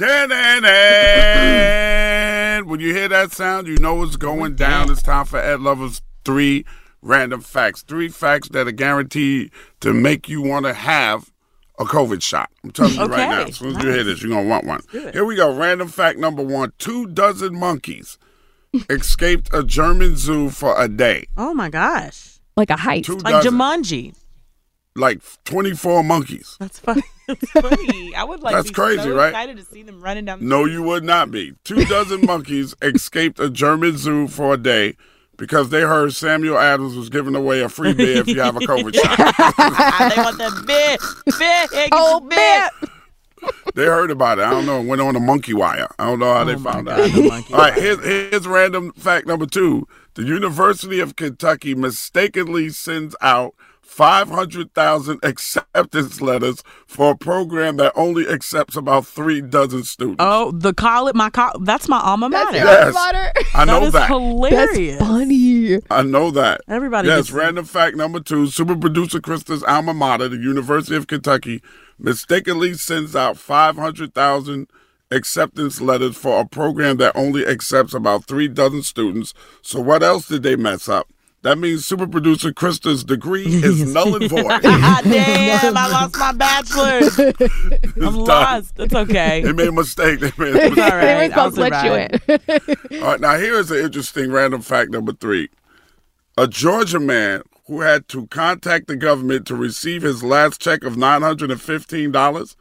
And 0.00 0.66
when 2.66 2.80
you 2.80 2.92
hear 2.92 3.08
that 3.08 3.30
sound, 3.32 3.68
you 3.68 3.76
know 3.78 3.94
what's 3.94 4.16
going 4.16 4.56
down. 4.56 4.90
It's 4.90 5.02
time 5.02 5.24
for 5.24 5.38
Ed 5.38 5.60
Lover's 5.60 6.02
three 6.24 6.64
random 7.00 7.40
facts. 7.40 7.82
Three 7.82 8.08
facts 8.08 8.48
that 8.48 8.66
are 8.66 8.72
guaranteed 8.72 9.52
to 9.80 9.92
make 9.92 10.28
you 10.28 10.42
want 10.42 10.66
to 10.66 10.74
have 10.74 11.30
a 11.78 11.84
COVID 11.84 12.22
shot. 12.22 12.50
I'm 12.64 12.72
telling 12.72 12.94
you 12.94 13.04
right 13.04 13.28
now. 13.28 13.42
As 13.44 13.56
soon 13.56 13.76
as 13.76 13.82
you 13.84 13.90
hear 13.90 14.02
this, 14.02 14.20
you're 14.22 14.30
going 14.30 14.44
to 14.44 14.50
want 14.50 14.66
one. 14.66 14.80
Here 14.90 15.24
we 15.24 15.36
go. 15.36 15.56
Random 15.56 15.86
fact 15.88 16.18
number 16.18 16.42
one 16.42 16.72
Two 16.78 17.06
dozen 17.06 17.56
monkeys 17.56 18.18
escaped 18.90 19.48
a 19.52 19.62
German 19.62 20.16
zoo 20.16 20.50
for 20.50 20.74
a 20.80 20.88
day. 20.88 21.26
Oh 21.36 21.54
my 21.54 21.70
gosh. 21.70 22.40
Like 22.56 22.70
a 22.70 22.74
heist. 22.74 23.04
Two 23.04 23.16
Like 23.18 23.44
dozen. 23.44 23.52
Jumanji. 23.54 24.14
Like 24.96 25.20
24 25.44 26.04
monkeys. 26.04 26.56
That's 26.60 26.78
funny. 26.78 27.02
That's 27.26 27.50
funny. 27.50 28.14
I 28.14 28.22
would 28.22 28.40
like 28.42 28.54
That's 28.54 28.68
be 28.68 28.74
crazy, 28.74 29.02
so 29.02 29.14
right? 29.16 29.28
excited 29.30 29.56
to 29.56 29.64
see 29.64 29.82
them 29.82 30.00
running 30.00 30.24
down 30.24 30.38
the 30.38 30.44
No, 30.44 30.66
you 30.66 30.82
would 30.84 31.02
not 31.02 31.30
be. 31.32 31.54
Two 31.64 31.84
dozen 31.86 32.20
monkeys 32.26 32.74
escaped 32.80 33.40
a 33.40 33.50
German 33.50 33.96
zoo 33.96 34.28
for 34.28 34.54
a 34.54 34.56
day 34.56 34.96
because 35.36 35.70
they 35.70 35.80
heard 35.80 36.12
Samuel 36.14 36.58
Adams 36.58 36.94
was 36.94 37.08
giving 37.08 37.34
away 37.34 37.60
a 37.60 37.68
free 37.68 37.92
beer 37.92 38.18
if 38.18 38.28
you 38.28 38.40
have 38.40 38.54
a 38.56 38.60
COVID 38.60 38.94
shot. 38.94 39.16
Ah, 39.18 40.12
they 40.14 40.22
want 40.22 40.38
that 40.38 40.62
bit. 40.64 41.00
Bit. 41.38 41.70
Hey, 41.72 41.88
get 41.88 41.88
Oh, 41.92 42.20
your 42.20 42.28
bit. 42.28 42.90
They 43.74 43.84
heard 43.86 44.12
about 44.12 44.38
it. 44.38 44.42
I 44.44 44.50
don't 44.50 44.64
know. 44.64 44.80
It 44.80 44.86
went 44.86 45.02
on 45.02 45.16
a 45.16 45.20
monkey 45.20 45.54
wire. 45.54 45.88
I 45.98 46.06
don't 46.06 46.20
know 46.20 46.32
how 46.32 46.44
they 46.44 46.54
Oh 46.54 46.58
my 46.60 46.72
found 46.72 46.86
God, 46.86 47.00
out. 47.00 47.10
the 47.10 47.28
All 47.52 47.58
right, 47.58 47.74
here's, 47.74 48.02
here's 48.04 48.46
random 48.46 48.92
fact 48.92 49.26
number 49.26 49.44
two. 49.46 49.88
The 50.14 50.22
University 50.22 51.00
of 51.00 51.16
Kentucky 51.16 51.74
mistakenly 51.74 52.68
sends 52.70 53.16
out 53.20 53.54
500,000 53.84 55.20
acceptance 55.22 56.20
letters 56.20 56.62
for 56.86 57.12
a 57.12 57.16
program 57.16 57.76
that 57.76 57.92
only 57.94 58.26
accepts 58.28 58.76
about 58.76 59.06
three 59.06 59.40
dozen 59.40 59.84
students. 59.84 60.16
Oh, 60.18 60.50
the 60.50 60.72
college. 60.74 61.14
My 61.14 61.30
co- 61.30 61.52
That's 61.60 61.88
my 61.88 62.00
alma 62.00 62.28
mater. 62.28 62.56
your 62.56 62.64
Yes. 62.66 62.94
I 63.54 63.64
know 63.64 63.80
that 63.80 63.86
is 63.86 63.92
that. 63.92 64.08
hilarious. 64.08 64.98
That's 64.98 65.08
funny. 65.08 65.78
I 65.90 66.02
know 66.02 66.30
that. 66.32 66.62
Everybody 66.68 67.08
Yes, 67.08 67.26
gets- 67.26 67.32
random 67.32 67.64
fact 67.64 67.96
number 67.96 68.20
two. 68.20 68.46
Super 68.48 68.74
producer 68.76 69.20
Krista's 69.20 69.62
alma 69.64 69.94
mater, 69.94 70.28
the 70.28 70.36
University 70.38 70.96
of 70.96 71.06
Kentucky, 71.06 71.62
mistakenly 71.98 72.74
sends 72.74 73.14
out 73.14 73.38
500,000 73.38 74.66
acceptance 75.10 75.80
letters 75.80 76.16
for 76.16 76.40
a 76.40 76.44
program 76.46 76.96
that 76.96 77.12
only 77.14 77.46
accepts 77.46 77.94
about 77.94 78.24
three 78.24 78.48
dozen 78.48 78.82
students. 78.82 79.34
So, 79.62 79.78
what 79.80 80.02
else 80.02 80.26
did 80.26 80.42
they 80.42 80.56
mess 80.56 80.88
up? 80.88 81.06
That 81.44 81.58
means 81.58 81.84
super 81.84 82.06
producer 82.06 82.52
Krista's 82.52 83.04
degree 83.04 83.44
is 83.46 83.92
null 83.92 84.16
and 84.16 84.30
void. 84.30 84.46
Ah, 84.64 85.00
damn, 85.04 85.76
I 85.76 85.88
lost 85.88 86.16
my 86.18 86.32
bachelor's. 86.32 87.18
I'm 87.96 88.00
done. 88.00 88.14
lost. 88.14 88.72
It's 88.78 88.94
okay. 88.94 89.42
They 89.42 89.52
made 89.52 89.68
a 89.68 89.72
mistake. 89.72 90.20
They 90.20 90.32
made 90.38 90.56
a 90.56 90.70
mistake. 90.70 90.78
all 90.78 91.00
they 91.00 91.28
were 91.28 91.34
I'll 91.34 91.50
supposed 91.52 91.56
to 91.56 91.60
let 91.60 91.84
you 91.84 92.96
in. 92.96 93.02
All 93.02 93.08
right, 93.08 93.20
now 93.20 93.36
here 93.36 93.58
is 93.58 93.70
an 93.70 93.78
interesting 93.84 94.32
random 94.32 94.62
fact 94.62 94.90
number 94.90 95.12
three. 95.12 95.50
A 96.38 96.48
Georgia 96.48 96.98
man 96.98 97.42
who 97.66 97.82
had 97.82 98.08
to 98.08 98.26
contact 98.28 98.86
the 98.86 98.96
government 98.96 99.46
to 99.48 99.54
receive 99.54 100.00
his 100.00 100.22
last 100.22 100.62
check 100.62 100.82
of 100.82 100.94
$915 100.94 102.56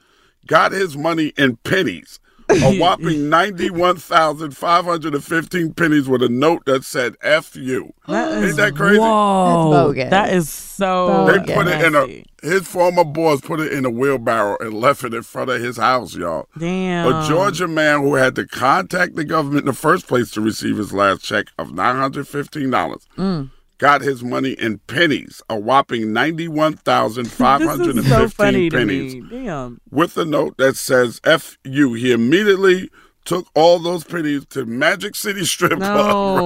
got 0.46 0.74
his 0.74 0.98
money 0.98 1.28
in 1.38 1.56
pennies. 1.58 2.20
A 2.62 2.78
whopping 2.80 3.30
91,515 3.30 5.74
pennies 5.74 6.08
with 6.08 6.22
a 6.24 6.30
note 6.30 6.66
that 6.66 6.84
said 6.84 7.16
F 7.22 7.56
you. 7.56 7.94
That 8.08 8.34
Ain't 8.36 8.46
is- 8.46 8.56
that 8.58 8.76
crazy? 8.76 9.00
Whoa. 9.00 9.72
That's 9.72 9.88
bogus. 9.88 10.10
That 10.10 10.34
is 10.34 10.50
so. 10.50 11.26
They 11.28 11.38
Bogus. 11.40 11.56
put 11.56 11.68
it 11.68 11.82
in 11.86 11.96
a 11.96 12.24
his 12.48 12.68
former 12.68 13.06
boss 13.06 13.40
put 13.40 13.62
it 13.62 13.72
in 13.72 13.86
a 13.86 13.90
wheelbarrow 13.90 14.58
and 14.60 14.74
left 14.74 15.04
it 15.06 15.14
in 15.14 15.24
front 15.24 15.50
of 15.50 15.62
his 15.62 15.78
house, 15.78 16.14
y'all. 16.16 16.48
Damn. 16.58 17.08
A 17.08 17.26
Georgia 17.28 17.68
man 17.70 18.02
who 18.02 18.16
had 18.16 18.36
to 18.36 18.46
contact 18.46 19.16
the 19.16 19.24
government 19.24 19.62
in 19.62 19.68
the 19.68 19.74
first 19.74 20.08
place 20.08 20.30
to 20.32 20.42
receive 20.42 20.76
his 20.78 20.92
last 20.92 21.24
check 21.24 21.48
of 21.58 21.70
$915 21.70 23.08
Mm. 23.18 23.50
Got 23.84 24.02
his 24.02 24.24
money 24.24 24.52
in 24.54 24.78
pennies, 24.88 25.42
a 25.50 25.60
whopping 25.60 26.14
This 26.14 27.98
is 27.98 28.08
so 28.08 28.30
funny 28.30 28.70
to 28.70 28.78
pennies, 28.78 29.16
me. 29.16 29.24
Damn. 29.30 29.82
with 29.92 30.16
a 30.18 30.24
note 30.24 30.56
that 30.58 30.78
says 30.78 31.20
F 31.26 31.58
you. 31.66 31.94
He 31.94 32.14
immediately 32.14 32.90
took 33.26 33.46
all 33.56 33.80
those 33.80 34.06
pennies 34.06 34.46
to 34.52 34.66
Magic 34.66 35.16
City 35.18 35.44
Strip 35.44 35.80
No, 35.80 35.86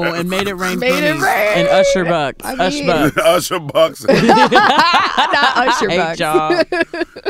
Club. 0.02 0.16
and 0.16 0.28
made 0.30 0.48
it 0.48 0.56
rain 0.56 0.80
Made 0.80 0.94
it 0.94 1.02
pennies 1.02 1.22
rain. 1.22 1.58
and 1.60 1.68
Usher 1.68 2.06
bucks. 2.06 2.44
I 2.44 2.54
Usher 2.56 2.86
bucks. 2.86 3.18
Usher 3.24 3.60
Bucks. 3.60 4.06
Not 4.08 5.58
Usher 5.68 5.90
Hey, 5.90 5.98
bucks. 5.98 6.20
y'all. 6.20 6.64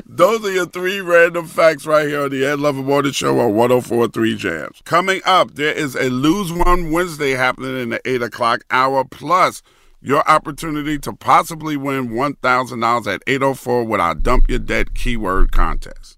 Those 0.06 0.45
are 0.45 0.51
your 0.51 0.66
three 0.68 1.01
random 1.01 1.47
facts 1.47 1.85
right 1.85 2.07
here 2.07 2.22
on 2.24 2.29
the 2.29 2.45
Ed 2.45 2.59
Lover 2.59 2.81
Morning 2.81 3.12
Show 3.12 3.39
on 3.41 3.53
1043 3.56 4.35
Jams. 4.38 4.81
Coming 4.85 5.19
up, 5.25 5.56
there 5.56 5.74
is 5.74 5.95
a 5.95 6.09
Lose 6.09 6.51
One 6.53 6.91
Wednesday 6.91 7.31
happening 7.31 7.78
in 7.79 7.89
the 7.89 8.01
8 8.06 8.22
o'clock 8.24 8.63
hour, 8.72 9.03
plus 9.03 9.62
your 10.01 10.27
opportunity 10.29 10.99
to 10.99 11.13
possibly 11.13 11.75
win 11.75 12.09
$1,000 12.09 13.13
at 13.13 13.21
804 13.25 13.83
with 13.83 13.99
our 13.99 14.15
Dump 14.15 14.49
Your 14.49 14.59
Dead 14.59 14.93
keyword 14.93 15.51
contest. 15.51 16.17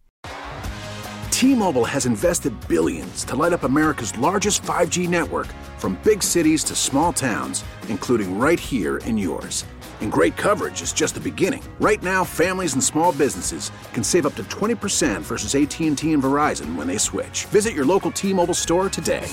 T-Mobile 1.31 1.85
has 1.85 2.05
invested 2.05 2.53
billions 2.67 3.23
to 3.23 3.35
light 3.37 3.53
up 3.53 3.63
America's 3.63 4.17
largest 4.17 4.61
5G 4.63 5.07
network 5.07 5.47
from 5.77 5.97
big 6.03 6.21
cities 6.21 6.65
to 6.65 6.75
small 6.75 7.13
towns, 7.13 7.63
including 7.87 8.37
right 8.37 8.59
here 8.59 8.97
in 8.97 9.17
yours. 9.17 9.65
And 10.01 10.11
great 10.11 10.35
coverage 10.35 10.81
is 10.81 10.91
just 10.91 11.15
the 11.15 11.21
beginning. 11.21 11.63
Right 11.79 12.03
now, 12.03 12.25
families 12.25 12.73
and 12.73 12.83
small 12.83 13.13
businesses 13.13 13.71
can 13.93 14.03
save 14.03 14.25
up 14.25 14.35
to 14.35 14.43
20% 14.43 15.21
versus 15.21 15.55
AT&T 15.55 16.11
and 16.11 16.23
Verizon 16.23 16.75
when 16.75 16.87
they 16.87 16.97
switch. 16.97 17.45
Visit 17.45 17.73
your 17.73 17.85
local 17.85 18.11
T-Mobile 18.11 18.53
store 18.53 18.89
today. 18.89 19.25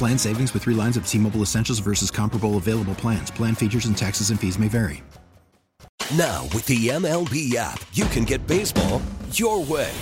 Plan 0.00 0.16
savings 0.16 0.54
with 0.54 0.62
three 0.62 0.74
lines 0.74 0.96
of 0.96 1.06
T 1.06 1.18
Mobile 1.18 1.42
Essentials 1.42 1.78
versus 1.78 2.10
comparable 2.10 2.56
available 2.56 2.94
plans. 2.94 3.30
Plan 3.30 3.54
features 3.54 3.84
and 3.84 3.94
taxes 3.94 4.30
and 4.30 4.40
fees 4.40 4.58
may 4.58 4.66
vary. 4.66 5.02
Now, 6.16 6.44
with 6.54 6.64
the 6.64 6.88
MLB 6.88 7.54
app, 7.56 7.84
you 7.92 8.06
can 8.06 8.24
get 8.24 8.46
baseball 8.46 9.02
your 9.32 9.62
way. 9.62 9.92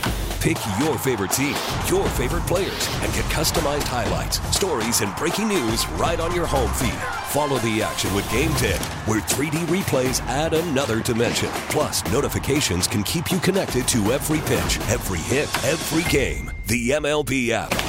Pick 0.41 0.57
your 0.79 0.97
favorite 0.99 1.33
team, 1.33 1.57
your 1.89 2.09
favorite 2.11 2.47
players, 2.47 2.89
and 3.03 3.13
get 3.13 3.25
customized 3.25 3.83
highlights, 3.89 4.39
stories, 4.57 5.01
and 5.01 5.15
breaking 5.17 5.49
news 5.49 5.89
right 5.99 6.21
on 6.21 6.33
your 6.33 6.47
home 6.47 6.73
feed. 6.75 7.03
Follow 7.33 7.59
the 7.59 7.83
action 7.83 8.15
with 8.15 8.31
Game 8.31 8.53
Day, 8.53 8.79
where 9.07 9.21
3D 9.21 9.67
replays 9.67 10.21
add 10.29 10.55
another 10.55 11.03
dimension. 11.03 11.49
Plus, 11.71 12.09
notifications 12.13 12.87
can 12.87 13.03
keep 13.03 13.33
you 13.33 13.41
connected 13.41 13.89
to 13.89 14.13
every 14.13 14.39
pitch, 14.43 14.79
every 14.91 15.19
hit, 15.19 15.49
every 15.65 16.09
game. 16.09 16.53
The 16.69 16.91
MLB 16.91 17.51
app. 17.51 17.88